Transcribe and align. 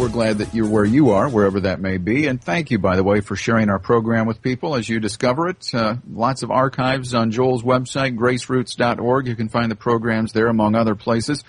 We're 0.00 0.08
glad 0.08 0.38
that 0.38 0.54
you're 0.54 0.66
where 0.66 0.86
you 0.86 1.10
are, 1.10 1.28
wherever 1.28 1.60
that 1.60 1.78
may 1.78 1.98
be. 1.98 2.26
And 2.26 2.42
thank 2.42 2.70
you, 2.70 2.78
by 2.78 2.96
the 2.96 3.04
way, 3.04 3.20
for 3.20 3.36
sharing 3.36 3.68
our 3.68 3.78
program 3.78 4.26
with 4.26 4.40
people 4.40 4.74
as 4.74 4.88
you 4.88 4.98
discover 4.98 5.46
it. 5.48 5.74
Uh, 5.74 5.96
lots 6.10 6.42
of 6.42 6.50
archives 6.50 7.12
on 7.12 7.30
Joel's 7.30 7.62
website, 7.62 8.16
graceroots.org. 8.16 9.26
You 9.26 9.36
can 9.36 9.50
find 9.50 9.70
the 9.70 9.76
programs 9.76 10.32
there, 10.32 10.46
among 10.46 10.74
other 10.74 10.94
places. 10.94 11.44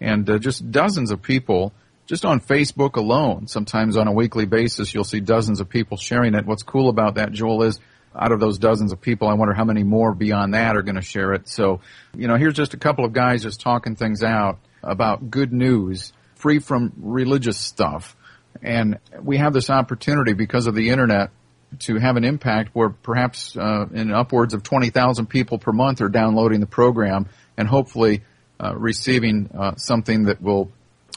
And 0.00 0.30
uh, 0.30 0.38
just 0.38 0.70
dozens 0.70 1.10
of 1.10 1.20
people, 1.20 1.74
just 2.06 2.24
on 2.24 2.40
Facebook 2.40 2.96
alone, 2.96 3.48
sometimes 3.48 3.98
on 3.98 4.08
a 4.08 4.12
weekly 4.12 4.46
basis, 4.46 4.94
you'll 4.94 5.04
see 5.04 5.20
dozens 5.20 5.60
of 5.60 5.68
people 5.68 5.98
sharing 5.98 6.34
it. 6.34 6.46
What's 6.46 6.62
cool 6.62 6.88
about 6.88 7.16
that, 7.16 7.32
Joel, 7.32 7.64
is 7.64 7.80
out 8.18 8.32
of 8.32 8.40
those 8.40 8.56
dozens 8.56 8.92
of 8.92 9.02
people, 9.02 9.28
I 9.28 9.34
wonder 9.34 9.52
how 9.52 9.66
many 9.66 9.82
more 9.82 10.14
beyond 10.14 10.54
that 10.54 10.74
are 10.74 10.82
going 10.82 10.96
to 10.96 11.02
share 11.02 11.34
it. 11.34 11.50
So, 11.50 11.82
you 12.16 12.28
know, 12.28 12.36
here's 12.36 12.54
just 12.54 12.72
a 12.72 12.78
couple 12.78 13.04
of 13.04 13.12
guys 13.12 13.42
just 13.42 13.60
talking 13.60 13.94
things 13.94 14.22
out 14.22 14.58
about 14.82 15.30
good 15.30 15.52
news 15.52 16.14
free 16.40 16.58
from 16.58 16.92
religious 16.96 17.58
stuff. 17.58 18.16
And 18.62 18.98
we 19.22 19.36
have 19.36 19.52
this 19.52 19.70
opportunity 19.70 20.32
because 20.32 20.66
of 20.66 20.74
the 20.74 20.88
internet 20.90 21.30
to 21.80 21.96
have 21.98 22.16
an 22.16 22.24
impact 22.24 22.70
where 22.72 22.90
perhaps 22.90 23.56
uh, 23.56 23.86
in 23.92 24.10
upwards 24.10 24.54
of 24.54 24.62
20,000 24.62 25.26
people 25.26 25.58
per 25.58 25.72
month 25.72 26.00
are 26.00 26.08
downloading 26.08 26.60
the 26.60 26.66
program 26.66 27.28
and 27.56 27.68
hopefully 27.68 28.22
uh, 28.58 28.74
receiving 28.74 29.50
uh, 29.56 29.76
something 29.76 30.24
that 30.24 30.42
will 30.42 30.70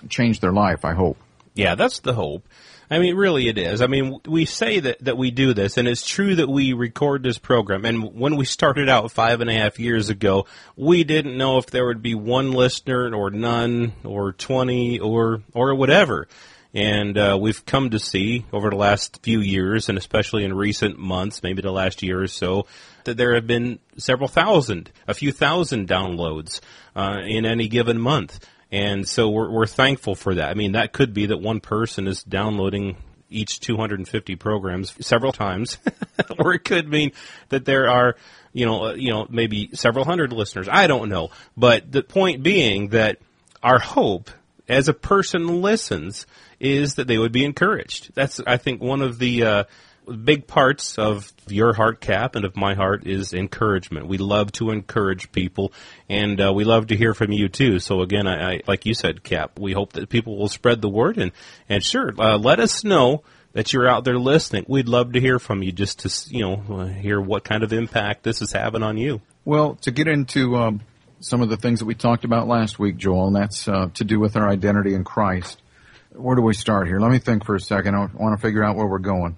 change 0.10 0.40
their 0.42 0.52
life, 0.52 0.86
I 0.86 0.94
hope. 0.94 1.18
Yeah, 1.56 1.76
that's 1.76 2.00
the 2.00 2.14
hope. 2.14 2.48
I 2.90 3.00
mean, 3.00 3.16
really 3.16 3.48
it 3.48 3.58
is. 3.58 3.82
I 3.82 3.88
mean, 3.88 4.20
we 4.28 4.46
say 4.46 4.80
that, 4.80 5.04
that 5.04 5.18
we 5.18 5.32
do 5.32 5.54
this, 5.54 5.78
and 5.78 5.88
it's 5.88 6.06
true 6.06 6.36
that 6.36 6.50
we 6.50 6.74
record 6.74 7.24
this 7.24 7.38
program. 7.38 7.86
And 7.86 8.14
when 8.14 8.36
we 8.36 8.46
started 8.46 8.90
out 8.90 9.12
five 9.12 9.42
and 9.42 9.50
a 9.50 9.54
half 9.54 9.80
years 9.80 10.10
ago, 10.10 10.46
we 10.76 11.04
didn't 11.04 11.38
know 11.38 11.58
if 11.58 11.68
there 11.68 11.86
would 11.86 12.02
be 12.02 12.16
one 12.16 12.52
listener 12.52 13.16
or 13.16 13.32
none 13.32 13.94
or 14.04 14.34
20 14.34 15.00
or, 15.00 15.42
or 15.54 15.76
whatever. 15.76 16.28
And 16.74 17.18
uh, 17.18 17.38
we've 17.40 17.66
come 17.66 17.92
to 17.92 18.00
see 18.00 18.46
over 18.52 18.72
the 18.72 18.76
last 18.76 19.22
few 19.22 19.40
years, 19.40 19.90
and 19.90 19.98
especially 19.98 20.44
in 20.44 20.56
recent 20.56 20.98
months, 20.98 21.44
maybe 21.44 21.62
the 21.62 21.72
last 21.72 22.02
year 22.02 22.22
or 22.22 22.28
so, 22.28 22.66
that 23.04 23.16
there 23.16 23.36
have 23.36 23.46
been 23.46 23.80
several 23.98 24.28
thousand, 24.28 24.92
a 25.08 25.14
few 25.14 25.32
thousand 25.32 25.88
downloads 25.88 26.62
uh, 26.96 27.22
in 27.26 27.46
any 27.46 27.68
given 27.68 28.00
month. 28.00 28.40
And 28.74 29.08
so 29.08 29.30
we're, 29.30 29.52
we're 29.52 29.68
thankful 29.68 30.16
for 30.16 30.34
that. 30.34 30.50
I 30.50 30.56
mean, 30.56 30.72
that 30.72 30.94
could 30.94 31.14
be 31.14 31.28
that 31.28 31.38
one 31.38 31.60
person 31.60 32.08
is 32.08 32.24
downloading 32.24 32.98
each 33.30 33.60
250 33.60 34.36
programs 34.38 34.96
several 35.00 35.32
times, 35.32 35.78
or 36.40 36.56
it 36.56 36.64
could 36.64 36.90
mean 36.90 37.12
that 37.50 37.66
there 37.66 37.88
are, 37.88 38.16
you 38.52 38.66
know, 38.66 38.86
uh, 38.86 38.94
you 38.96 39.12
know, 39.12 39.28
maybe 39.30 39.70
several 39.74 40.06
hundred 40.06 40.34
listeners. 40.34 40.68
I 40.72 40.88
don't 40.88 41.10
know, 41.10 41.30
but 41.56 41.92
the 41.92 42.02
point 42.02 42.42
being 42.42 42.90
that 42.90 43.20
our 43.62 43.78
hope 43.78 44.32
as 44.68 44.88
a 44.88 44.94
person 44.94 45.62
listens 45.62 46.26
is 46.60 46.96
that 46.96 47.06
they 47.06 47.20
would 47.20 47.32
be 47.32 47.46
encouraged. 47.46 48.10
That's, 48.16 48.42
I 48.48 48.58
think, 48.58 48.82
one 48.82 49.04
of 49.04 49.20
the 49.20 49.44
uh, 49.44 49.64
big 50.24 50.48
parts 50.48 50.98
of 50.98 51.32
your 51.48 51.74
heart 51.74 52.02
cap 52.02 52.36
and 52.36 52.46
of 52.46 52.56
my 52.56 52.74
heart 52.74 53.06
is 53.06 53.34
encouragement. 53.34 54.08
We 54.08 54.18
love 54.18 54.52
to 54.54 54.72
encourage 54.72 55.32
people, 55.32 55.74
and 56.10 56.40
uh, 56.40 56.54
we 56.54 56.64
love 56.64 56.88
to 56.88 56.96
hear 56.96 57.14
from 57.14 57.32
you 57.32 57.50
too. 57.50 57.80
So 57.80 58.02
again, 58.02 58.28
I, 58.28 58.54
I, 58.54 58.62
like 58.68 58.86
you 58.86 58.94
said, 58.94 59.24
Cap, 59.24 59.60
we 59.60 59.74
hope 59.74 59.94
that 59.94 60.10
people 60.10 60.38
will 60.38 60.50
spread 60.50 60.82
the 60.82 60.90
word 60.90 61.18
and 61.18 61.32
and 61.70 61.84
sure, 61.84 62.14
uh, 62.18 62.38
let 62.38 62.60
us 62.60 62.84
know 62.84 63.24
that 63.54 63.72
you're 63.72 63.88
out 63.88 64.04
there 64.04 64.18
listening. 64.18 64.66
We'd 64.68 64.88
love 64.88 65.14
to 65.14 65.20
hear 65.20 65.40
from 65.40 65.64
you, 65.64 65.72
just 65.72 66.00
to 66.00 66.36
you 66.36 66.42
know 66.42 66.80
uh, 66.80 66.86
hear 66.86 67.22
what 67.22 67.44
kind 67.44 67.64
of 67.64 67.72
impact 67.72 68.24
this 68.24 68.42
is 68.42 68.52
having 68.52 68.84
on 68.84 68.98
you. 68.98 69.22
Well, 69.46 69.76
to 69.82 69.92
get 69.92 70.08
into 70.08 70.56
um, 70.56 70.82
some 71.20 71.42
of 71.42 71.50
the 71.50 71.58
things 71.58 71.80
that 71.80 71.86
we 71.86 71.96
talked 71.96 72.26
about 72.26 72.48
last 72.48 72.80
week, 72.80 72.98
Joel, 72.98 73.28
and 73.28 73.36
that's 73.36 73.68
uh, 73.68 73.90
to 73.96 74.04
do 74.04 74.20
with 74.20 74.36
our 74.36 74.50
identity 74.50 74.94
in 74.94 75.04
Christ. 75.04 75.62
Where 76.12 76.36
do 76.36 76.42
we 76.42 76.54
start 76.54 76.88
here? 76.88 77.00
Let 77.00 77.12
me 77.12 77.20
think 77.20 77.46
for 77.46 77.56
a 77.56 77.60
second. 77.60 77.96
I 77.96 78.08
want 78.14 78.38
to 78.38 78.42
figure 78.42 78.64
out 78.64 78.76
where 78.76 78.86
we're 78.86 79.00
going. 79.00 79.38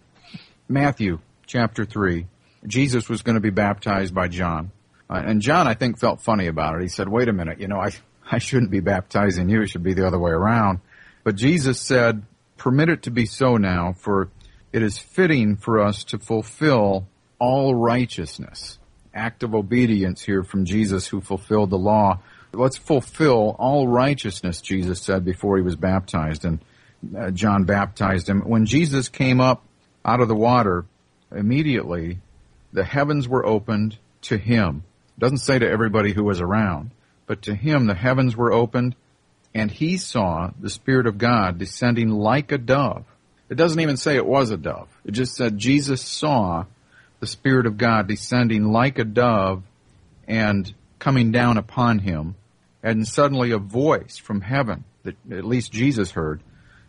Matthew 0.68 1.20
chapter 1.46 1.86
3, 1.86 2.26
Jesus 2.66 3.08
was 3.08 3.22
going 3.22 3.36
to 3.36 3.42
be 3.42 3.52
baptized 3.52 4.16
by 4.16 4.28
John. 4.28 4.72
Uh, 5.08 5.22
and 5.24 5.42
John, 5.42 5.68
I 5.68 5.76
think, 5.76 6.00
felt 6.00 6.22
funny 6.22 6.48
about 6.48 6.76
it. 6.76 6.82
He 6.82 6.88
said, 6.88 7.08
wait 7.08 7.30
a 7.30 7.34
minute, 7.34 7.60
you 7.60 7.68
know, 7.68 7.80
I, 7.80 7.92
I 8.32 8.40
shouldn't 8.40 8.72
be 8.72 8.80
baptizing 8.80 9.50
you. 9.50 9.62
It 9.62 9.68
should 9.68 9.84
be 9.84 9.94
the 9.94 10.08
other 10.08 10.20
way 10.20 10.32
around. 10.32 10.80
But 11.24 11.36
Jesus 11.36 11.80
said, 11.80 12.24
permit 12.58 12.90
it 12.90 13.04
to 13.04 13.12
be 13.12 13.28
so 13.28 13.58
now, 13.58 13.94
for 13.94 14.30
it 14.74 14.82
is 14.82 14.98
fitting 14.98 15.56
for 15.56 15.80
us 15.80 16.04
to 16.06 16.18
fulfill 16.18 17.08
all 17.38 17.76
righteousness. 17.76 18.80
Act 19.14 19.44
of 19.44 19.54
obedience 19.54 20.22
here 20.22 20.44
from 20.44 20.66
Jesus 20.66 21.08
who 21.08 21.22
fulfilled 21.22 21.70
the 21.70 21.78
law. 21.78 22.20
Let's 22.52 22.78
fulfill 22.78 23.56
all 23.60 23.88
righteousness, 23.88 24.62
Jesus 24.62 25.02
said 25.02 25.24
before 25.24 25.58
he 25.58 25.64
was 25.64 25.76
baptized. 25.76 26.44
And 26.44 26.60
uh, 27.16 27.30
John 27.32 27.66
baptized 27.66 28.28
him. 28.28 28.42
When 28.42 28.66
Jesus 28.66 29.10
came 29.10 29.40
up 29.40 29.64
out 30.06 30.22
of 30.22 30.28
the 30.28 30.36
water, 30.36 30.86
immediately 31.36 32.20
the 32.72 32.84
heavens 32.84 33.28
were 33.28 33.46
opened 33.46 33.98
to 34.22 34.38
him. 34.38 34.84
It 35.18 35.22
doesn't 35.22 35.40
say 35.40 35.58
to 35.58 35.70
everybody 35.70 36.14
who 36.14 36.24
was 36.24 36.40
around, 36.40 36.92
but 37.26 37.42
to 37.44 37.56
him 37.56 37.88
the 37.88 37.96
heavens 37.96 38.38
were 38.38 38.54
opened 38.54 38.96
and 39.56 39.72
he 39.72 39.98
saw 39.98 40.52
the 40.60 40.70
Spirit 40.70 41.08
of 41.08 41.18
God 41.18 41.58
descending 41.58 42.10
like 42.10 42.52
a 42.52 42.58
dove. 42.58 43.06
It 43.50 43.56
doesn't 43.56 43.80
even 43.80 43.96
say 43.96 44.18
it 44.18 44.26
was 44.26 44.52
a 44.52 44.58
dove. 44.58 44.90
It 45.06 45.12
just 45.12 45.36
said 45.36 45.58
Jesus 45.58 46.02
saw 46.02 46.66
the 47.22 47.28
Spirit 47.28 47.66
of 47.66 47.78
God 47.78 48.08
descending 48.08 48.66
like 48.66 49.00
a 49.00 49.06
dove 49.06 49.64
and 50.28 50.72
coming 51.00 51.32
down 51.32 51.58
upon 51.58 52.00
him. 52.00 52.36
And 52.84 53.08
suddenly 53.08 53.52
a 53.52 53.58
voice 53.58 54.18
from 54.18 54.42
heaven 54.42 54.84
that 55.04 55.16
at 55.32 55.46
least 55.46 55.72
Jesus 55.72 56.12
heard 56.12 56.42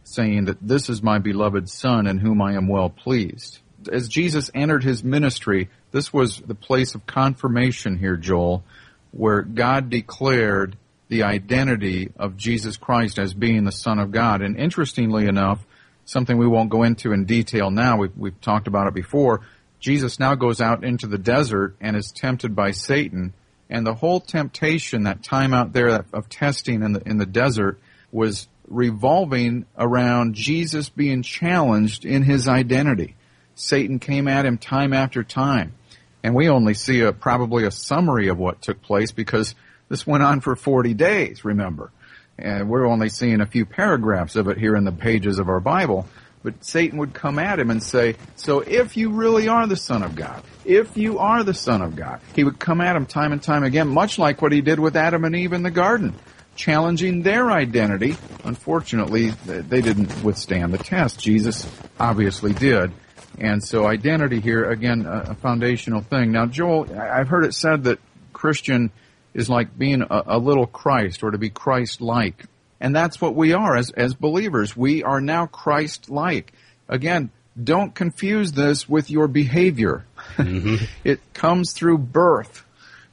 saying 0.06 0.44
that 0.44 0.58
this 0.60 0.88
is 0.88 1.02
my 1.02 1.18
beloved 1.18 1.68
son 1.68 2.06
in 2.06 2.18
whom 2.18 2.40
I 2.40 2.54
am 2.54 2.68
well 2.68 2.88
pleased. 2.88 3.58
As 3.90 4.08
Jesus 4.08 4.50
entered 4.54 4.84
his 4.84 5.02
ministry, 5.02 5.68
this 5.90 6.12
was 6.12 6.38
the 6.40 6.54
place 6.54 6.94
of 6.94 7.06
confirmation 7.06 7.98
here, 7.98 8.16
Joel, 8.16 8.62
where 9.10 9.42
God 9.42 9.90
declared 9.90 10.76
the 11.08 11.24
identity 11.24 12.12
of 12.16 12.36
Jesus 12.36 12.76
Christ 12.76 13.18
as 13.18 13.34
being 13.34 13.64
the 13.64 13.72
Son 13.72 13.98
of 13.98 14.12
God. 14.12 14.42
And 14.42 14.56
interestingly 14.56 15.26
enough, 15.26 15.64
something 16.04 16.38
we 16.38 16.46
won't 16.46 16.70
go 16.70 16.84
into 16.84 17.12
in 17.12 17.24
detail 17.24 17.70
now, 17.70 17.98
we've, 17.98 18.16
we've 18.16 18.40
talked 18.40 18.68
about 18.68 18.86
it 18.86 18.94
before, 18.94 19.42
Jesus 19.80 20.20
now 20.20 20.34
goes 20.34 20.60
out 20.60 20.84
into 20.84 21.06
the 21.06 21.18
desert 21.18 21.76
and 21.80 21.96
is 21.96 22.12
tempted 22.12 22.54
by 22.54 22.70
Satan. 22.70 23.34
And 23.68 23.84
the 23.84 23.94
whole 23.94 24.20
temptation, 24.20 25.04
that 25.04 25.24
time 25.24 25.52
out 25.52 25.72
there 25.72 26.04
of 26.12 26.28
testing 26.28 26.82
in 26.82 26.92
the, 26.92 27.02
in 27.06 27.18
the 27.18 27.26
desert, 27.26 27.80
was 28.12 28.48
revolving 28.68 29.66
around 29.78 30.34
Jesus 30.34 30.88
being 30.88 31.22
challenged 31.22 32.04
in 32.04 32.22
his 32.22 32.48
identity. 32.48 33.14
Satan 33.54 33.98
came 33.98 34.28
at 34.28 34.46
him 34.46 34.58
time 34.58 34.92
after 34.92 35.22
time. 35.24 35.74
And 36.22 36.34
we 36.34 36.48
only 36.48 36.74
see 36.74 37.00
a, 37.00 37.12
probably 37.12 37.64
a 37.64 37.70
summary 37.70 38.28
of 38.28 38.38
what 38.38 38.60
took 38.60 38.82
place 38.82 39.12
because 39.12 39.54
this 39.88 40.06
went 40.06 40.22
on 40.22 40.40
for 40.40 40.56
40 40.56 40.94
days, 40.94 41.44
remember. 41.44 41.92
And 42.38 42.68
we're 42.68 42.86
only 42.86 43.08
seeing 43.08 43.40
a 43.40 43.46
few 43.46 43.64
paragraphs 43.64 44.36
of 44.36 44.48
it 44.48 44.58
here 44.58 44.76
in 44.76 44.84
the 44.84 44.92
pages 44.92 45.38
of 45.38 45.48
our 45.48 45.60
Bible. 45.60 46.06
But 46.42 46.64
Satan 46.64 46.98
would 46.98 47.14
come 47.14 47.38
at 47.38 47.58
him 47.58 47.70
and 47.70 47.82
say, 47.82 48.16
so 48.36 48.60
if 48.60 48.96
you 48.96 49.10
really 49.10 49.48
are 49.48 49.66
the 49.66 49.76
Son 49.76 50.02
of 50.02 50.14
God, 50.14 50.42
if 50.64 50.96
you 50.96 51.18
are 51.18 51.42
the 51.42 51.54
Son 51.54 51.80
of 51.80 51.96
God, 51.96 52.20
he 52.34 52.44
would 52.44 52.58
come 52.58 52.80
at 52.80 52.94
him 52.94 53.06
time 53.06 53.32
and 53.32 53.42
time 53.42 53.64
again, 53.64 53.88
much 53.88 54.18
like 54.18 54.42
what 54.42 54.52
he 54.52 54.60
did 54.60 54.78
with 54.78 54.96
Adam 54.96 55.24
and 55.24 55.34
Eve 55.34 55.52
in 55.52 55.62
the 55.62 55.70
garden 55.70 56.14
challenging 56.56 57.22
their 57.22 57.50
identity. 57.50 58.16
Unfortunately, 58.44 59.30
they 59.30 59.80
didn't 59.80 60.24
withstand 60.24 60.72
the 60.72 60.78
test. 60.78 61.20
Jesus 61.20 61.70
obviously 61.98 62.52
did. 62.52 62.92
And 63.38 63.62
so 63.62 63.86
identity 63.86 64.40
here, 64.40 64.70
again, 64.70 65.04
a 65.06 65.34
foundational 65.34 66.00
thing. 66.00 66.32
Now, 66.32 66.46
Joel, 66.46 66.98
I've 66.98 67.28
heard 67.28 67.44
it 67.44 67.54
said 67.54 67.84
that 67.84 67.98
Christian 68.32 68.90
is 69.34 69.50
like 69.50 69.76
being 69.76 70.02
a, 70.02 70.22
a 70.26 70.38
little 70.38 70.66
Christ 70.66 71.22
or 71.22 71.30
to 71.30 71.38
be 71.38 71.50
Christ-like. 71.50 72.44
And 72.80 72.96
that's 72.96 73.20
what 73.20 73.34
we 73.34 73.52
are 73.52 73.76
as, 73.76 73.90
as 73.90 74.14
believers. 74.14 74.76
We 74.76 75.02
are 75.02 75.20
now 75.20 75.46
Christ-like. 75.46 76.52
Again, 76.88 77.30
don't 77.62 77.94
confuse 77.94 78.52
this 78.52 78.88
with 78.88 79.10
your 79.10 79.28
behavior. 79.28 80.06
Mm-hmm. 80.36 80.84
it 81.04 81.20
comes 81.34 81.72
through 81.72 81.98
birth. 81.98 82.64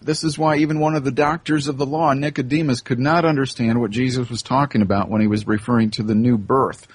This 0.04 0.24
is 0.24 0.38
why 0.38 0.58
even 0.58 0.80
one 0.80 0.96
of 0.96 1.04
the 1.04 1.12
doctors 1.12 1.68
of 1.68 1.78
the 1.78 1.86
law, 1.86 2.14
Nicodemus, 2.14 2.82
could 2.82 3.00
not 3.00 3.26
understand 3.26 3.80
what 3.80 3.92
Jesus 3.92 4.30
was 4.30 4.42
talking 4.42 4.82
about 4.82 5.10
when 5.10 5.22
he 5.22 5.28
was 5.28 5.48
referring 5.48 5.92
to 5.92 6.04
the 6.04 6.16
new 6.16 6.38
birth. 6.38 6.88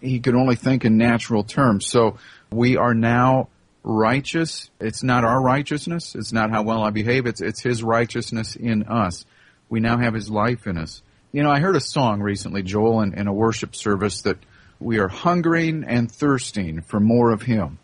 he 0.00 0.20
could 0.20 0.34
only 0.34 0.56
think 0.56 0.84
in 0.84 0.96
natural 0.98 1.42
terms. 1.42 1.86
So 1.86 2.18
we 2.50 2.76
are 2.76 2.94
now 2.94 3.48
righteous. 3.82 4.70
It's 4.80 5.02
not 5.02 5.24
our 5.24 5.40
righteousness. 5.40 6.14
It's 6.14 6.32
not 6.32 6.50
how 6.50 6.62
well 6.62 6.82
I 6.82 6.90
behave. 6.90 7.26
It's, 7.26 7.40
it's 7.40 7.62
his 7.62 7.82
righteousness 7.82 8.56
in 8.56 8.84
us. 8.84 9.24
We 9.68 9.80
now 9.80 9.98
have 9.98 10.14
his 10.14 10.30
life 10.30 10.66
in 10.66 10.76
us. 10.76 11.02
You 11.32 11.42
know, 11.42 11.50
I 11.50 11.60
heard 11.60 11.76
a 11.76 11.80
song 11.80 12.20
recently, 12.20 12.62
Joel, 12.62 13.00
in, 13.02 13.14
in 13.14 13.26
a 13.26 13.32
worship 13.32 13.74
service 13.74 14.22
that 14.22 14.38
we 14.80 14.98
are 14.98 15.08
hungering 15.08 15.84
and 15.84 16.10
thirsting 16.10 16.82
for 16.82 17.00
more 17.00 17.30
of 17.30 17.42
him. 17.42 17.78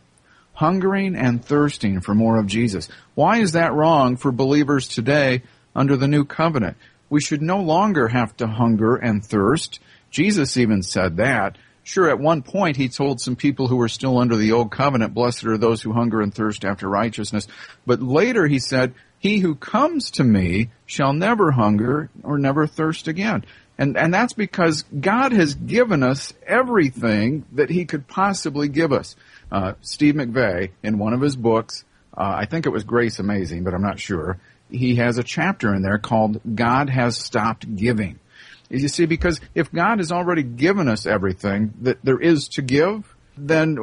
Hungering 0.55 1.17
and 1.17 1.45
thirsting 1.45 2.01
for 2.01 2.15
more 2.15 2.39
of 2.39 2.47
Jesus. 2.47 2.89
Why 3.15 3.39
is 3.39 3.53
that 3.53 3.73
wrong 3.73 4.17
for 4.17 4.33
believers 4.33 4.87
today 4.87 5.43
under 5.75 5.97
the 5.97 6.09
new 6.09 6.25
covenant? 6.25 6.77
We 7.09 7.21
should 7.21 7.43
no 7.43 7.61
longer 7.61 8.09
have 8.09 8.37
to 8.39 8.47
hunger 8.47 8.97
and 8.97 9.25
thirst. 9.25 9.81
Jesus 10.11 10.57
even 10.57 10.83
said 10.83 11.17
that. 11.17 11.59
Sure, 11.85 12.09
at 12.09 12.21
one 12.21 12.43
point 12.43 12.77
he 12.77 12.89
told 12.89 13.21
some 13.21 13.35
people 13.35 13.67
who 13.67 13.77
were 13.77 13.89
still 13.89 14.19
under 14.19 14.37
the 14.37 14.53
old 14.53 14.71
covenant, 14.71 15.15
blessed 15.15 15.45
are 15.45 15.59
those 15.59 15.83
who 15.83 15.93
hunger 15.93 16.21
and 16.21 16.33
thirst 16.33 16.65
after 16.65 16.89
righteousness. 16.89 17.49
But 17.85 18.01
later 18.01 18.47
he 18.47 18.59
said, 18.59 18.95
he 19.19 19.39
who 19.39 19.55
comes 19.55 20.11
to 20.13 20.25
me 20.25 20.71
shall 20.85 21.13
never 21.13 21.53
hunger 21.53 22.11
or 22.23 22.39
never 22.39 22.67
thirst 22.67 23.09
again. 23.09 23.45
And, 23.83 23.97
and 23.97 24.15
that's 24.15 24.33
because 24.33 24.85
God 25.01 25.33
has 25.33 25.57
given 25.57 26.05
us 26.05 26.33
everything 26.47 27.45
that 27.51 27.69
he 27.69 27.85
could 27.85 28.07
possibly 28.07 28.69
give 28.69 28.93
us. 28.93 29.17
Uh, 29.51 29.73
Steve 29.81 30.15
McVey, 30.15 30.71
in 30.85 30.99
one 30.99 31.13
of 31.13 31.21
his 31.21 31.35
books, 31.35 31.85
uh, 32.17 32.33
I 32.37 32.45
think 32.45 32.65
it 32.65 32.69
was 32.69 32.85
Grace 32.85 33.19
Amazing, 33.19 33.65
but 33.65 33.75
I'm 33.75 33.83
not 33.83 33.99
sure, 33.99 34.39
he 34.71 34.95
has 34.97 35.19
a 35.19 35.25
chapter 35.25 35.75
in 35.75 35.83
there 35.83 35.99
called 35.99 36.41
God 36.55 36.91
Has 36.91 37.19
Stopped 37.19 37.75
Giving. 37.75 38.21
You 38.71 38.87
see, 38.87 39.07
because 39.07 39.41
if 39.53 39.73
God 39.73 39.99
has 39.99 40.13
already 40.13 40.45
given 40.45 40.87
us 40.87 41.05
everything 41.05 41.75
that 41.81 41.99
there 42.05 42.21
is 42.21 42.47
to 42.51 42.63
give, 42.63 43.13
then, 43.37 43.75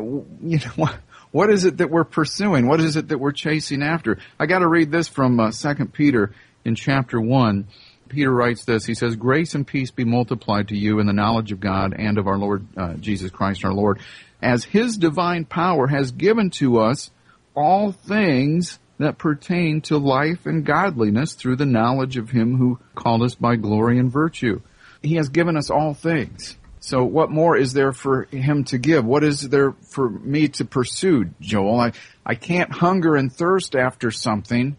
you 0.41 0.59
know, 0.59 0.91
what 1.31 1.49
is 1.49 1.65
it 1.65 1.79
that 1.79 1.89
we're 1.89 2.05
pursuing? 2.05 2.69
What 2.69 2.79
is 2.79 2.95
it 2.95 3.09
that 3.09 3.19
we're 3.19 3.33
chasing 3.33 3.83
after? 3.83 4.17
I 4.39 4.45
gotta 4.45 4.65
read 4.65 4.93
this 4.93 5.09
from 5.09 5.41
uh, 5.41 5.51
2 5.51 5.87
Peter 5.87 6.33
in 6.63 6.75
chapter 6.75 7.19
1. 7.19 7.67
Peter 8.09 8.31
writes 8.31 8.65
this. 8.65 8.85
He 8.85 8.93
says, 8.93 9.15
Grace 9.15 9.55
and 9.55 9.65
peace 9.65 9.91
be 9.91 10.03
multiplied 10.03 10.69
to 10.69 10.77
you 10.77 10.99
in 10.99 11.07
the 11.07 11.13
knowledge 11.13 11.51
of 11.51 11.59
God 11.59 11.93
and 11.97 12.17
of 12.17 12.27
our 12.27 12.37
Lord 12.37 12.65
uh, 12.75 12.95
Jesus 12.95 13.31
Christ 13.31 13.63
our 13.63 13.73
Lord, 13.73 13.99
as 14.41 14.63
His 14.63 14.97
divine 14.97 15.45
power 15.45 15.87
has 15.87 16.11
given 16.11 16.49
to 16.51 16.79
us 16.79 17.11
all 17.55 17.91
things 17.91 18.79
that 18.97 19.17
pertain 19.17 19.81
to 19.81 19.97
life 19.97 20.45
and 20.45 20.65
godliness 20.65 21.33
through 21.33 21.55
the 21.55 21.65
knowledge 21.65 22.17
of 22.17 22.29
Him 22.29 22.57
who 22.57 22.79
called 22.95 23.23
us 23.23 23.35
by 23.35 23.55
glory 23.55 23.97
and 23.99 24.11
virtue. 24.11 24.61
He 25.01 25.15
has 25.15 25.29
given 25.29 25.55
us 25.55 25.69
all 25.69 25.93
things. 25.93 26.57
So 26.81 27.03
what 27.03 27.29
more 27.29 27.57
is 27.57 27.73
there 27.73 27.91
for 27.91 28.23
him 28.23 28.63
to 28.65 28.77
give? 28.77 29.05
What 29.05 29.23
is 29.23 29.41
there 29.41 29.73
for 29.89 30.09
me 30.09 30.47
to 30.49 30.65
pursue, 30.65 31.29
Joel? 31.41 31.79
I, 31.79 31.91
I 32.25 32.35
can't 32.35 32.71
hunger 32.71 33.15
and 33.15 33.31
thirst 33.31 33.75
after 33.75 34.11
something 34.11 34.77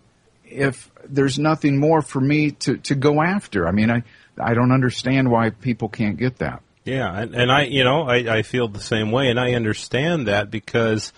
if 0.51 0.91
there's 1.09 1.39
nothing 1.39 1.79
more 1.79 2.03
for 2.03 2.21
me 2.21 2.53
to, 2.53 2.77
to 2.79 2.95
go 2.95 3.23
after. 3.23 3.67
I 3.67 3.73
mean, 3.73 3.91
I, 3.91 4.03
I 4.39 4.55
don't 4.55 4.73
understand 4.73 5.31
why 5.31 5.51
people 5.51 5.89
can't 5.89 6.17
get 6.17 6.39
that. 6.39 6.63
Yeah, 6.85 7.13
and, 7.15 7.35
and 7.35 7.53
I, 7.53 7.65
you 7.65 7.85
know, 7.85 8.03
I, 8.03 8.39
I 8.39 8.43
feel 8.43 8.69
the 8.69 8.81
same 8.81 9.13
way, 9.13 9.29
and 9.29 9.39
I 9.39 9.53
understand 9.53 10.29
that 10.29 10.51
because, 10.51 11.13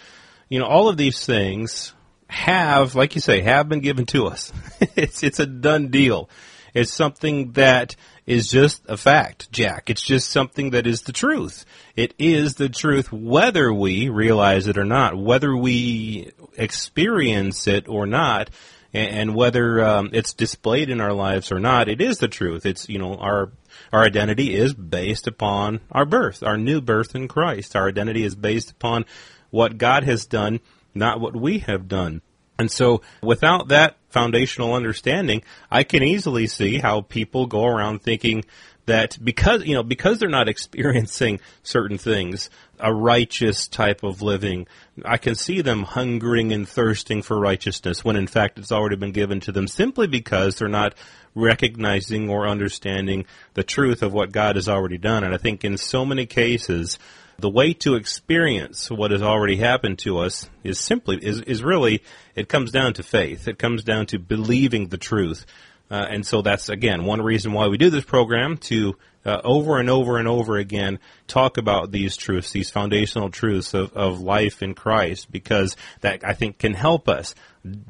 you 0.48 0.58
know, 0.58 0.66
all 0.66 0.88
of 0.88 0.96
these 0.96 1.24
things 1.24 1.94
have, 2.26 2.94
like 2.94 3.14
you 3.14 3.20
say, 3.20 3.40
have 3.42 3.68
been 3.68 3.80
given 3.80 4.06
to 4.06 4.26
us. 4.26 4.52
it's 4.96 5.22
it's 5.22 5.38
a 5.38 5.46
done 5.46 5.88
deal. 5.88 6.28
It's 6.74 6.92
something 6.92 7.52
that 7.52 7.96
is 8.26 8.48
just 8.48 8.82
a 8.88 8.96
fact, 8.96 9.52
Jack. 9.52 9.90
It's 9.90 10.02
just 10.02 10.30
something 10.30 10.70
that 10.70 10.86
is 10.86 11.02
the 11.02 11.12
truth. 11.12 11.64
It 11.96 12.14
is 12.18 12.54
the 12.54 12.68
truth 12.68 13.12
whether 13.12 13.72
we 13.72 14.08
realize 14.08 14.68
it 14.68 14.78
or 14.78 14.84
not, 14.84 15.16
whether 15.16 15.54
we 15.54 16.32
experience 16.56 17.66
it 17.66 17.88
or 17.88 18.06
not, 18.06 18.50
and, 18.94 19.34
whether 19.34 19.82
um, 19.82 20.10
it's 20.12 20.34
displayed 20.34 20.90
in 20.90 21.00
our 21.00 21.12
lives 21.12 21.50
or 21.50 21.58
not. 21.58 21.88
It 21.88 22.00
is 22.00 22.18
the 22.18 22.28
truth. 22.28 22.66
It's 22.66 22.88
you 22.88 22.98
know 22.98 23.14
our 23.16 23.52
our 23.92 24.02
identity 24.02 24.54
is 24.54 24.74
based 24.74 25.26
upon 25.26 25.80
our 25.90 26.04
birth, 26.04 26.42
our 26.42 26.58
new 26.58 26.80
birth 26.80 27.14
in 27.14 27.28
Christ. 27.28 27.74
Our 27.74 27.88
identity 27.88 28.24
is 28.24 28.34
based 28.34 28.70
upon 28.70 29.04
what 29.50 29.78
God 29.78 30.04
has 30.04 30.26
done, 30.26 30.60
not 30.94 31.20
what 31.20 31.36
we 31.36 31.58
have 31.60 31.88
done. 31.88 32.22
And 32.58 32.70
so, 32.70 33.02
without 33.22 33.68
that 33.68 33.96
foundational 34.10 34.74
understanding, 34.74 35.42
I 35.70 35.84
can 35.84 36.02
easily 36.02 36.46
see 36.46 36.78
how 36.78 37.00
people 37.00 37.46
go 37.46 37.64
around 37.64 38.02
thinking 38.02 38.44
that 38.86 39.16
because 39.22 39.64
you 39.64 39.74
know 39.74 39.82
because 39.82 40.18
they're 40.18 40.28
not 40.28 40.48
experiencing 40.50 41.40
certain 41.62 41.98
things, 41.98 42.50
a 42.78 42.92
righteous 42.92 43.68
type 43.68 44.02
of 44.02 44.22
living, 44.22 44.66
I 45.04 45.16
can 45.16 45.34
see 45.34 45.60
them 45.60 45.82
hungering 45.82 46.52
and 46.52 46.68
thirsting 46.68 47.22
for 47.22 47.38
righteousness 47.38 48.04
when 48.04 48.16
in 48.16 48.26
fact 48.26 48.58
it's 48.58 48.72
already 48.72 48.96
been 48.96 49.12
given 49.12 49.40
to 49.40 49.52
them 49.52 49.68
simply 49.68 50.06
because 50.06 50.56
they're 50.56 50.68
not 50.68 50.94
recognizing 51.34 52.28
or 52.28 52.46
understanding 52.46 53.24
the 53.54 53.62
truth 53.62 54.02
of 54.02 54.12
what 54.12 54.32
God 54.32 54.56
has 54.56 54.68
already 54.68 54.98
done. 54.98 55.24
And 55.24 55.34
I 55.34 55.38
think 55.38 55.64
in 55.64 55.78
so 55.78 56.04
many 56.04 56.26
cases 56.26 56.98
the 57.38 57.48
way 57.48 57.72
to 57.72 57.96
experience 57.96 58.90
what 58.90 59.10
has 59.10 59.22
already 59.22 59.56
happened 59.56 59.98
to 59.98 60.18
us 60.18 60.48
is 60.62 60.78
simply 60.78 61.18
is, 61.22 61.40
is 61.42 61.62
really 61.62 62.02
it 62.34 62.48
comes 62.48 62.70
down 62.70 62.94
to 62.94 63.02
faith. 63.02 63.48
It 63.48 63.58
comes 63.58 63.84
down 63.84 64.06
to 64.06 64.18
believing 64.18 64.88
the 64.88 64.98
truth. 64.98 65.44
Uh, 65.92 66.06
and 66.08 66.26
so 66.26 66.40
that's 66.40 66.70
again 66.70 67.04
one 67.04 67.20
reason 67.20 67.52
why 67.52 67.68
we 67.68 67.76
do 67.76 67.90
this 67.90 68.04
program 68.04 68.56
to 68.56 68.96
uh, 69.26 69.42
over 69.44 69.78
and 69.78 69.90
over 69.90 70.16
and 70.16 70.26
over 70.26 70.56
again 70.56 70.98
talk 71.26 71.58
about 71.58 71.92
these 71.92 72.16
truths, 72.16 72.50
these 72.50 72.70
foundational 72.70 73.28
truths 73.28 73.74
of, 73.74 73.92
of 73.92 74.22
life 74.22 74.62
in 74.62 74.74
Christ, 74.74 75.30
because 75.30 75.76
that 76.00 76.24
I 76.24 76.32
think 76.32 76.56
can 76.56 76.72
help 76.72 77.10
us 77.10 77.34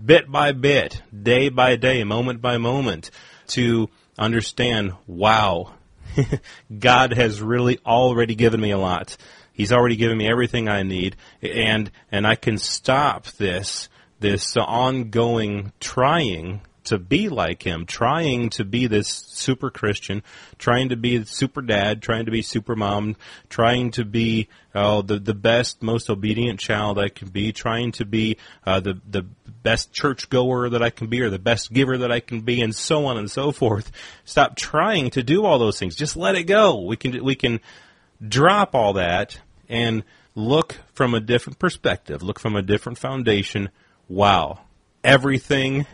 bit 0.05 0.29
by 0.29 0.51
bit, 0.51 1.01
day 1.23 1.49
by 1.49 1.77
day, 1.77 2.03
moment 2.03 2.43
by 2.43 2.59
moment, 2.59 3.13
to 3.49 3.89
understand. 4.19 4.95
Wow, 5.07 5.75
God 6.79 7.13
has 7.13 7.41
really 7.41 7.79
already 7.87 8.35
given 8.35 8.61
me 8.61 8.73
a 8.73 8.79
lot. 8.79 9.17
He's 9.53 9.73
already 9.73 9.97
given 9.97 10.19
me 10.19 10.29
everything 10.29 10.69
I 10.69 10.83
need, 10.83 11.15
and 11.41 11.89
and 12.11 12.27
I 12.27 12.35
can 12.35 12.59
stop 12.59 13.27
this 13.29 13.89
this 14.19 14.57
ongoing 14.57 15.73
trying 15.79 16.63
to 16.84 16.99
be 16.99 17.29
like 17.29 17.62
him, 17.62 17.87
trying 17.87 18.50
to 18.50 18.64
be 18.64 18.87
this 18.87 19.08
super 19.08 19.70
Christian, 19.70 20.22
trying 20.58 20.89
to 20.89 20.96
be 20.96 21.24
super 21.24 21.62
dad, 21.62 22.03
trying 22.03 22.24
to 22.24 22.31
be 22.31 22.43
super 22.43 22.74
mom, 22.74 23.17
trying 23.48 23.91
to 23.93 24.05
be 24.05 24.48
oh, 24.74 25.03
the 25.03 25.19
the 25.19 25.34
best, 25.34 25.82
most 25.82 26.10
obedient 26.10 26.58
child 26.60 26.98
I 26.98 27.08
can 27.08 27.29
be, 27.29 27.53
trying 27.53 27.93
to 27.93 28.05
be 28.05 28.36
uh, 28.67 28.81
the 28.81 29.01
the 29.08 29.22
best 29.62 29.93
church 29.93 30.29
goer 30.29 30.69
that 30.70 30.82
I 30.82 30.91
can 30.91 31.06
be, 31.06 31.20
or 31.20 31.31
the 31.31 31.39
best 31.39 31.72
giver 31.72 31.98
that 31.98 32.10
I 32.10 32.20
can 32.20 32.41
be, 32.41 32.60
and 32.60 32.74
so 32.74 33.06
on 33.06 33.17
and 33.17 33.31
so 33.31 33.53
forth. 33.53 33.93
Stop 34.24 34.56
trying 34.56 35.10
to 35.10 35.22
do 35.22 35.44
all 35.44 35.58
those 35.58 35.79
things. 35.79 35.94
Just 35.94 36.17
let 36.17 36.34
it 36.34 36.44
go. 36.44 36.81
We 36.81 36.96
can 36.96 37.22
we 37.24 37.34
can 37.34 37.60
drop 38.27 38.74
all 38.74 38.94
that 38.94 39.39
and 39.69 40.05
look 40.34 40.79
from 40.94 41.15
a 41.15 41.20
different 41.20 41.58
perspective. 41.58 42.22
Look 42.22 42.39
from 42.39 42.56
a 42.56 42.62
different 42.62 42.98
foundation. 42.98 43.70
Wow, 44.08 44.60
everything 45.05 45.86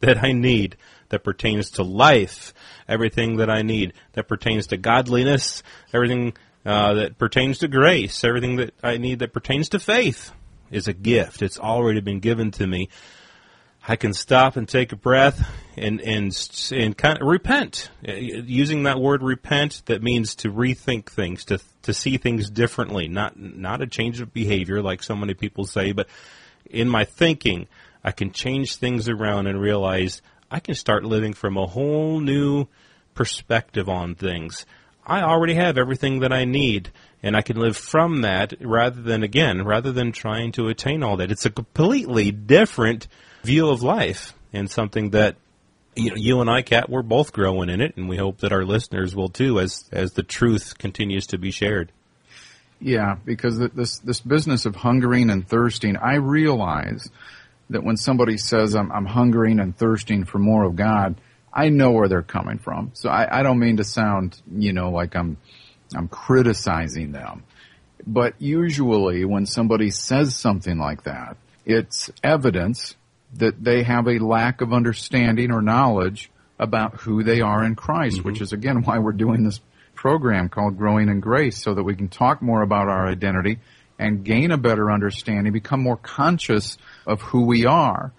that 0.00 0.22
I 0.22 0.32
need 0.32 0.76
that 1.08 1.24
pertains 1.24 1.70
to 1.72 1.82
life, 1.82 2.52
everything 2.88 3.36
that 3.36 3.50
I 3.50 3.62
need 3.62 3.92
that 4.12 4.28
pertains 4.28 4.68
to 4.68 4.76
godliness, 4.76 5.62
everything 5.92 6.34
uh, 6.64 6.94
that 6.94 7.18
pertains 7.18 7.58
to 7.58 7.68
grace, 7.68 8.24
everything 8.24 8.56
that 8.56 8.74
I 8.82 8.98
need 8.98 9.20
that 9.20 9.32
pertains 9.32 9.68
to 9.70 9.78
faith 9.78 10.32
is 10.70 10.88
a 10.88 10.92
gift. 10.92 11.42
It's 11.42 11.60
already 11.60 12.00
been 12.00 12.20
given 12.20 12.50
to 12.52 12.66
me. 12.66 12.88
I 13.88 13.94
can 13.94 14.12
stop 14.12 14.56
and 14.56 14.68
take 14.68 14.90
a 14.90 14.96
breath 14.96 15.48
and 15.76 16.00
and 16.00 16.36
and 16.72 16.98
kind 16.98 17.20
of 17.20 17.28
repent. 17.28 17.88
Using 18.02 18.82
that 18.82 18.98
word 18.98 19.22
repent, 19.22 19.82
that 19.86 20.02
means 20.02 20.34
to 20.36 20.52
rethink 20.52 21.08
things, 21.08 21.44
to 21.46 21.60
to 21.82 21.94
see 21.94 22.16
things 22.16 22.50
differently. 22.50 23.06
Not 23.06 23.38
not 23.38 23.82
a 23.82 23.86
change 23.86 24.20
of 24.20 24.32
behavior 24.32 24.82
like 24.82 25.04
so 25.04 25.14
many 25.14 25.34
people 25.34 25.66
say, 25.66 25.92
but 25.92 26.08
in 26.68 26.88
my 26.88 27.04
thinking, 27.04 27.68
I 28.06 28.12
can 28.12 28.30
change 28.30 28.76
things 28.76 29.08
around 29.08 29.48
and 29.48 29.60
realize 29.60 30.22
I 30.48 30.60
can 30.60 30.76
start 30.76 31.04
living 31.04 31.32
from 31.32 31.56
a 31.56 31.66
whole 31.66 32.20
new 32.20 32.68
perspective 33.14 33.88
on 33.88 34.14
things. 34.14 34.64
I 35.04 35.22
already 35.22 35.54
have 35.54 35.76
everything 35.76 36.20
that 36.20 36.32
I 36.32 36.44
need, 36.44 36.92
and 37.20 37.36
I 37.36 37.42
can 37.42 37.56
live 37.56 37.76
from 37.76 38.22
that 38.22 38.54
rather 38.60 39.02
than, 39.02 39.24
again, 39.24 39.64
rather 39.64 39.90
than 39.90 40.12
trying 40.12 40.52
to 40.52 40.68
attain 40.68 41.02
all 41.02 41.16
that. 41.16 41.32
It's 41.32 41.46
a 41.46 41.50
completely 41.50 42.30
different 42.30 43.08
view 43.42 43.70
of 43.70 43.82
life 43.82 44.34
and 44.52 44.70
something 44.70 45.10
that 45.10 45.34
you 45.96 46.10
know, 46.10 46.16
you 46.16 46.40
and 46.40 46.48
I, 46.48 46.62
Kat, 46.62 46.88
we're 46.88 47.02
both 47.02 47.32
growing 47.32 47.70
in 47.70 47.80
it, 47.80 47.96
and 47.96 48.08
we 48.08 48.16
hope 48.16 48.38
that 48.38 48.52
our 48.52 48.64
listeners 48.64 49.16
will 49.16 49.30
too, 49.30 49.58
as 49.58 49.88
as 49.90 50.12
the 50.12 50.22
truth 50.22 50.78
continues 50.78 51.26
to 51.28 51.38
be 51.38 51.50
shared. 51.50 51.90
Yeah, 52.80 53.16
because 53.24 53.58
this 53.58 53.98
this 53.98 54.20
business 54.20 54.66
of 54.66 54.76
hungering 54.76 55.30
and 55.30 55.48
thirsting, 55.48 55.96
I 55.96 56.16
realize 56.16 57.08
that 57.70 57.82
when 57.82 57.96
somebody 57.96 58.36
says 58.36 58.74
I'm, 58.74 58.90
I'm 58.92 59.06
hungering 59.06 59.60
and 59.60 59.76
thirsting 59.76 60.24
for 60.24 60.38
more 60.38 60.64
of 60.64 60.76
God, 60.76 61.16
I 61.52 61.68
know 61.68 61.92
where 61.92 62.08
they're 62.08 62.22
coming 62.22 62.58
from. 62.58 62.90
So 62.94 63.08
I, 63.08 63.40
I 63.40 63.42
don't 63.42 63.58
mean 63.58 63.78
to 63.78 63.84
sound, 63.84 64.40
you 64.52 64.72
know, 64.72 64.90
like 64.90 65.16
I'm, 65.16 65.38
I'm 65.94 66.08
criticizing 66.08 67.12
them. 67.12 67.44
But 68.06 68.34
usually 68.38 69.24
when 69.24 69.46
somebody 69.46 69.90
says 69.90 70.36
something 70.36 70.78
like 70.78 71.04
that, 71.04 71.36
it's 71.64 72.10
evidence 72.22 72.94
that 73.34 73.62
they 73.62 73.82
have 73.82 74.06
a 74.06 74.18
lack 74.18 74.60
of 74.60 74.72
understanding 74.72 75.50
or 75.50 75.60
knowledge 75.60 76.30
about 76.58 77.00
who 77.00 77.22
they 77.22 77.40
are 77.40 77.64
in 77.64 77.74
Christ, 77.74 78.18
mm-hmm. 78.18 78.28
which 78.28 78.40
is 78.40 78.52
again 78.52 78.82
why 78.82 78.98
we're 78.98 79.12
doing 79.12 79.44
this 79.44 79.60
program 79.94 80.48
called 80.48 80.78
Growing 80.78 81.08
in 81.08 81.20
Grace 81.20 81.60
so 81.62 81.74
that 81.74 81.82
we 81.82 81.96
can 81.96 82.08
talk 82.08 82.40
more 82.40 82.62
about 82.62 82.88
our 82.88 83.08
identity 83.08 83.58
and 83.98 84.24
gain 84.24 84.50
a 84.50 84.58
better 84.58 84.90
understanding, 84.90 85.52
become 85.52 85.82
more 85.82 85.96
conscious 85.96 86.76
of 87.06 87.22
who 87.22 87.46
we 87.46 87.66
are 87.66 88.12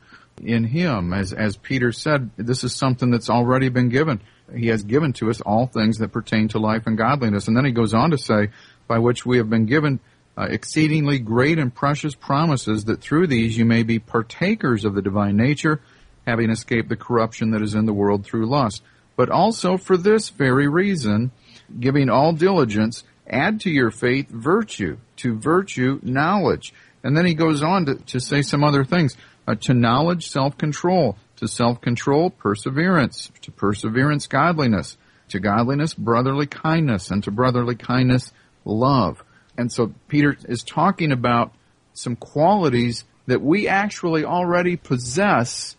in 0.43 0.63
Him. 0.63 1.13
As, 1.13 1.33
as 1.33 1.57
Peter 1.57 1.91
said, 1.91 2.31
this 2.37 2.63
is 2.63 2.75
something 2.75 3.11
that's 3.11 3.29
already 3.29 3.69
been 3.69 3.89
given. 3.89 4.21
He 4.55 4.67
has 4.67 4.83
given 4.83 5.13
to 5.13 5.29
us 5.29 5.41
all 5.41 5.67
things 5.67 5.97
that 5.97 6.09
pertain 6.09 6.47
to 6.49 6.59
life 6.59 6.87
and 6.87 6.97
godliness. 6.97 7.47
And 7.47 7.57
then 7.57 7.65
he 7.65 7.71
goes 7.71 7.93
on 7.93 8.11
to 8.11 8.17
say, 8.17 8.49
by 8.87 8.99
which 8.99 9.25
we 9.25 9.37
have 9.37 9.49
been 9.49 9.65
given 9.65 9.99
uh, 10.37 10.47
exceedingly 10.49 11.19
great 11.19 11.57
and 11.57 11.73
precious 11.73 12.15
promises 12.15 12.85
that 12.85 13.01
through 13.01 13.27
these 13.27 13.57
you 13.57 13.65
may 13.65 13.83
be 13.83 13.99
partakers 13.99 14.85
of 14.85 14.93
the 14.93 15.01
divine 15.01 15.35
nature, 15.35 15.81
having 16.25 16.49
escaped 16.49 16.89
the 16.89 16.95
corruption 16.95 17.51
that 17.51 17.61
is 17.61 17.73
in 17.73 17.85
the 17.85 17.93
world 17.93 18.23
through 18.23 18.45
lust. 18.45 18.83
But 19.15 19.29
also 19.29 19.77
for 19.77 19.97
this 19.97 20.29
very 20.29 20.67
reason, 20.67 21.31
giving 21.79 22.09
all 22.09 22.33
diligence, 22.33 23.03
add 23.27 23.61
to 23.61 23.69
your 23.69 23.91
faith 23.91 24.29
virtue, 24.29 24.97
to 25.17 25.37
virtue 25.37 25.99
knowledge. 26.01 26.73
And 27.03 27.15
then 27.15 27.25
he 27.25 27.33
goes 27.33 27.61
on 27.61 27.85
to, 27.85 27.95
to 27.95 28.19
say 28.19 28.41
some 28.41 28.63
other 28.63 28.83
things. 28.83 29.15
Uh, 29.47 29.55
to 29.55 29.73
knowledge, 29.73 30.27
self-control. 30.29 31.17
To 31.37 31.47
self-control, 31.47 32.31
perseverance. 32.31 33.31
To 33.43 33.51
perseverance, 33.51 34.27
godliness. 34.27 34.97
To 35.29 35.39
godliness, 35.39 35.93
brotherly 35.93 36.47
kindness. 36.47 37.11
And 37.11 37.23
to 37.23 37.31
brotherly 37.31 37.75
kindness, 37.75 38.31
love. 38.65 39.23
And 39.57 39.71
so 39.71 39.93
Peter 40.07 40.37
is 40.47 40.63
talking 40.63 41.11
about 41.11 41.53
some 41.93 42.15
qualities 42.15 43.05
that 43.25 43.41
we 43.41 43.67
actually 43.67 44.23
already 44.23 44.75
possess 44.75 45.75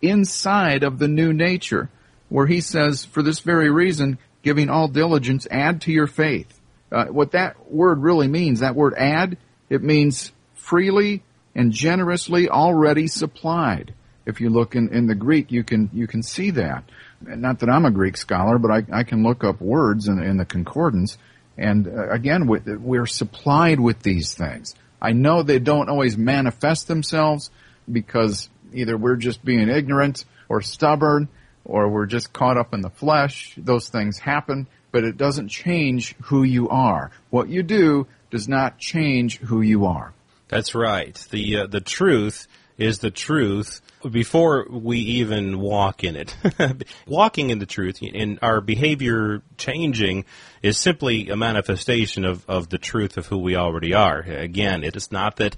inside 0.00 0.82
of 0.82 0.98
the 0.98 1.08
new 1.08 1.32
nature, 1.32 1.88
where 2.28 2.46
he 2.46 2.60
says, 2.60 3.04
for 3.04 3.22
this 3.22 3.40
very 3.40 3.70
reason, 3.70 4.18
giving 4.42 4.68
all 4.68 4.88
diligence, 4.88 5.46
add 5.50 5.80
to 5.82 5.92
your 5.92 6.06
faith. 6.06 6.58
Uh, 6.92 7.06
what 7.06 7.32
that 7.32 7.72
word 7.72 8.02
really 8.02 8.28
means, 8.28 8.60
that 8.60 8.76
word 8.76 8.94
add, 8.96 9.38
it 9.70 9.82
means 9.82 10.32
freely 10.54 11.22
and 11.54 11.72
generously 11.72 12.48
already 12.48 13.06
supplied. 13.06 13.94
If 14.26 14.40
you 14.40 14.50
look 14.50 14.76
in, 14.76 14.92
in 14.92 15.06
the 15.06 15.14
Greek, 15.14 15.50
you 15.50 15.64
can, 15.64 15.90
you 15.92 16.06
can 16.06 16.22
see 16.22 16.50
that. 16.52 16.84
Not 17.20 17.60
that 17.60 17.70
I'm 17.70 17.84
a 17.84 17.90
Greek 17.90 18.16
scholar, 18.16 18.58
but 18.58 18.70
I, 18.70 19.00
I 19.00 19.02
can 19.04 19.22
look 19.22 19.42
up 19.42 19.60
words 19.60 20.06
in, 20.06 20.22
in 20.22 20.36
the 20.36 20.44
concordance 20.44 21.18
and 21.56 21.86
uh, 21.86 22.08
again, 22.10 22.46
we're 22.46 23.06
supplied 23.06 23.80
with 23.80 24.00
these 24.02 24.34
things. 24.34 24.74
I 25.00 25.12
know 25.12 25.42
they 25.42 25.58
don't 25.58 25.88
always 25.88 26.16
manifest 26.16 26.88
themselves 26.88 27.50
because 27.90 28.48
either 28.72 28.96
we're 28.96 29.16
just 29.16 29.44
being 29.44 29.68
ignorant 29.68 30.24
or 30.48 30.62
stubborn 30.62 31.28
or 31.64 31.88
we're 31.88 32.06
just 32.06 32.32
caught 32.32 32.56
up 32.56 32.72
in 32.72 32.80
the 32.80 32.90
flesh. 32.90 33.54
Those 33.56 33.88
things 33.88 34.18
happen, 34.18 34.66
but 34.92 35.04
it 35.04 35.16
doesn't 35.16 35.48
change 35.48 36.14
who 36.24 36.44
you 36.44 36.68
are. 36.68 37.10
What 37.30 37.48
you 37.48 37.62
do 37.62 38.06
does 38.30 38.48
not 38.48 38.78
change 38.78 39.38
who 39.38 39.60
you 39.60 39.86
are. 39.86 40.12
That's 40.48 40.74
right. 40.74 41.14
The 41.30 41.60
uh, 41.60 41.66
the 41.66 41.80
truth 41.80 42.46
is 42.78 42.98
the 42.98 43.10
truth 43.10 43.80
before 44.10 44.66
we 44.68 44.98
even 44.98 45.60
walk 45.60 46.04
in 46.04 46.16
it. 46.16 46.36
Walking 47.06 47.50
in 47.50 47.58
the 47.58 47.66
truth 47.66 48.00
and 48.02 48.38
our 48.42 48.60
behavior 48.60 49.42
changing 49.56 50.24
is 50.62 50.78
simply 50.78 51.28
a 51.28 51.36
manifestation 51.36 52.24
of, 52.24 52.44
of 52.48 52.68
the 52.68 52.78
truth 52.78 53.16
of 53.16 53.26
who 53.26 53.38
we 53.38 53.56
already 53.56 53.94
are. 53.94 54.20
Again, 54.20 54.84
it 54.84 54.96
is 54.96 55.12
not 55.12 55.36
that 55.36 55.56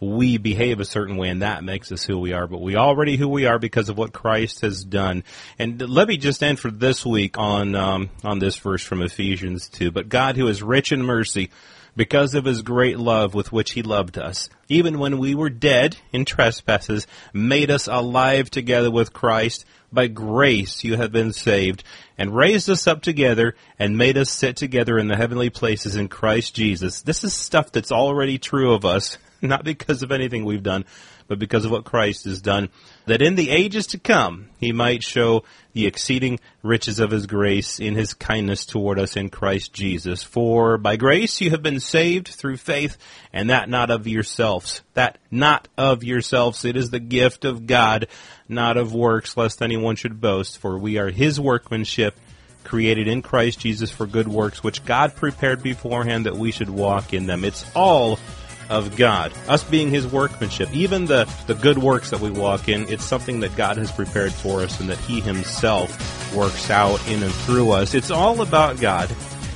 we 0.00 0.36
behave 0.36 0.80
a 0.80 0.84
certain 0.84 1.16
way 1.16 1.28
and 1.28 1.42
that 1.42 1.64
makes 1.64 1.90
us 1.90 2.04
who 2.04 2.18
we 2.18 2.32
are, 2.32 2.46
but 2.46 2.60
we 2.60 2.76
already 2.76 3.16
who 3.16 3.28
we 3.28 3.46
are 3.46 3.58
because 3.58 3.88
of 3.88 3.96
what 3.96 4.12
Christ 4.12 4.60
has 4.60 4.84
done. 4.84 5.24
And 5.58 5.80
let 5.80 6.08
me 6.08 6.16
just 6.16 6.42
end 6.42 6.58
for 6.58 6.70
this 6.70 7.04
week 7.06 7.38
on 7.38 7.74
um, 7.74 8.10
on 8.22 8.38
this 8.38 8.56
verse 8.56 8.82
from 8.82 9.02
Ephesians 9.02 9.68
2. 9.68 9.90
But 9.90 10.08
God 10.08 10.36
who 10.36 10.48
is 10.48 10.62
rich 10.62 10.92
in 10.92 11.02
mercy 11.02 11.50
because 11.96 12.34
of 12.34 12.44
his 12.44 12.62
great 12.62 12.98
love 12.98 13.34
with 13.34 13.50
which 13.50 13.72
he 13.72 13.82
loved 13.82 14.18
us, 14.18 14.50
even 14.68 14.98
when 14.98 15.18
we 15.18 15.34
were 15.34 15.48
dead 15.48 15.96
in 16.12 16.24
trespasses, 16.24 17.06
made 17.32 17.70
us 17.70 17.88
alive 17.88 18.50
together 18.50 18.90
with 18.90 19.12
Christ. 19.12 19.64
By 19.92 20.08
grace 20.08 20.84
you 20.84 20.96
have 20.96 21.12
been 21.12 21.32
saved, 21.32 21.84
and 22.18 22.36
raised 22.36 22.68
us 22.68 22.86
up 22.86 23.02
together, 23.02 23.54
and 23.78 23.96
made 23.96 24.18
us 24.18 24.30
sit 24.30 24.56
together 24.56 24.98
in 24.98 25.08
the 25.08 25.16
heavenly 25.16 25.48
places 25.48 25.96
in 25.96 26.08
Christ 26.08 26.54
Jesus. 26.54 27.00
This 27.02 27.24
is 27.24 27.32
stuff 27.32 27.72
that's 27.72 27.92
already 27.92 28.36
true 28.36 28.74
of 28.74 28.84
us, 28.84 29.16
not 29.42 29.64
because 29.64 30.02
of 30.02 30.12
anything 30.12 30.44
we've 30.44 30.62
done, 30.62 30.84
but 31.28 31.38
because 31.38 31.64
of 31.64 31.70
what 31.70 31.84
Christ 31.84 32.24
has 32.24 32.40
done, 32.40 32.68
that 33.06 33.22
in 33.22 33.34
the 33.34 33.50
ages 33.50 33.88
to 33.88 33.98
come 33.98 34.48
he 34.58 34.72
might 34.72 35.02
show 35.02 35.44
the 35.72 35.86
exceeding 35.86 36.40
riches 36.62 37.00
of 37.00 37.10
his 37.10 37.26
grace 37.26 37.78
in 37.78 37.94
his 37.94 38.14
kindness 38.14 38.64
toward 38.64 38.98
us 38.98 39.16
in 39.16 39.28
Christ 39.28 39.72
Jesus. 39.72 40.22
For 40.22 40.78
by 40.78 40.96
grace 40.96 41.40
you 41.40 41.50
have 41.50 41.62
been 41.62 41.80
saved 41.80 42.28
through 42.28 42.56
faith, 42.56 42.96
and 43.32 43.50
that 43.50 43.68
not 43.68 43.90
of 43.90 44.06
yourselves. 44.06 44.82
That 44.94 45.18
not 45.30 45.68
of 45.76 46.04
yourselves. 46.04 46.64
It 46.64 46.76
is 46.76 46.90
the 46.90 47.00
gift 47.00 47.44
of 47.44 47.66
God, 47.66 48.06
not 48.48 48.76
of 48.76 48.94
works, 48.94 49.36
lest 49.36 49.60
anyone 49.60 49.96
should 49.96 50.20
boast. 50.20 50.58
For 50.58 50.78
we 50.78 50.98
are 50.98 51.10
his 51.10 51.38
workmanship, 51.38 52.16
created 52.64 53.06
in 53.06 53.22
Christ 53.22 53.60
Jesus 53.60 53.90
for 53.90 54.06
good 54.06 54.28
works, 54.28 54.62
which 54.62 54.84
God 54.84 55.14
prepared 55.14 55.62
beforehand 55.62 56.26
that 56.26 56.36
we 56.36 56.50
should 56.52 56.70
walk 56.70 57.12
in 57.12 57.26
them. 57.26 57.44
It's 57.44 57.64
all 57.76 58.18
of 58.68 58.96
God. 58.96 59.32
Us 59.48 59.64
being 59.64 59.90
His 59.90 60.06
workmanship. 60.06 60.74
Even 60.74 61.06
the, 61.06 61.28
the 61.46 61.54
good 61.54 61.78
works 61.78 62.10
that 62.10 62.20
we 62.20 62.30
walk 62.30 62.68
in, 62.68 62.88
it's 62.88 63.04
something 63.04 63.40
that 63.40 63.56
God 63.56 63.76
has 63.76 63.90
prepared 63.90 64.32
for 64.32 64.62
us 64.62 64.80
and 64.80 64.88
that 64.88 64.98
He 64.98 65.20
Himself 65.20 66.34
works 66.34 66.70
out 66.70 67.06
in 67.08 67.22
and 67.22 67.32
through 67.32 67.70
us. 67.72 67.94
It's 67.94 68.10
all 68.10 68.40
about 68.40 68.80
God. 68.80 69.10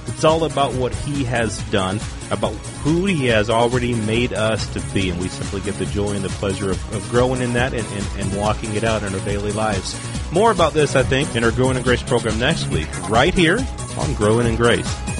It's 0.06 0.24
all 0.24 0.44
about 0.44 0.74
what 0.74 0.94
He 0.94 1.24
has 1.24 1.62
done, 1.70 2.00
about 2.30 2.54
who 2.82 3.06
He 3.06 3.26
has 3.26 3.48
already 3.48 3.94
made 3.94 4.32
us 4.32 4.66
to 4.74 4.80
be, 4.92 5.10
and 5.10 5.20
we 5.20 5.28
simply 5.28 5.60
get 5.60 5.74
the 5.74 5.86
joy 5.86 6.12
and 6.12 6.24
the 6.24 6.30
pleasure 6.30 6.70
of, 6.70 6.94
of 6.94 7.08
growing 7.10 7.42
in 7.42 7.52
that 7.52 7.74
and, 7.74 7.86
and, 7.86 8.06
and 8.18 8.36
walking 8.36 8.74
it 8.74 8.84
out 8.84 9.02
in 9.02 9.14
our 9.14 9.24
daily 9.24 9.52
lives. 9.52 9.98
More 10.32 10.50
about 10.50 10.72
this, 10.72 10.96
I 10.96 11.02
think, 11.02 11.36
in 11.36 11.44
our 11.44 11.52
Growing 11.52 11.76
in 11.76 11.82
Grace 11.82 12.02
program 12.02 12.38
next 12.38 12.68
week, 12.68 12.88
right 13.08 13.34
here 13.34 13.58
on 13.98 14.14
Growing 14.14 14.46
in 14.46 14.56
Grace. 14.56 15.19